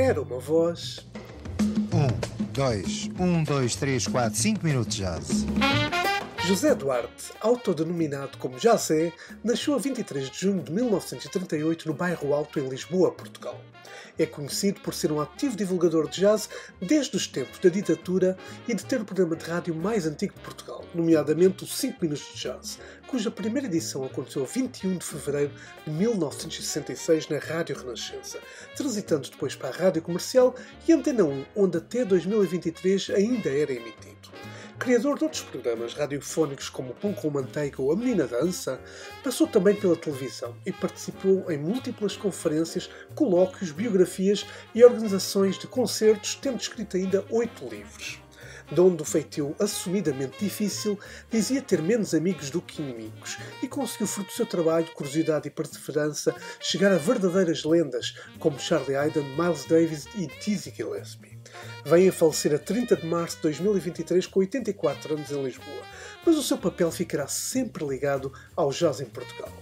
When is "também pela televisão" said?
39.46-40.56